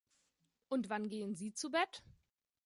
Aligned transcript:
Und 0.67 0.89
wann 0.89 1.09
gehen 1.09 1.35
Sie 1.35 1.53
zu 1.53 1.69
Bett? 1.69 2.01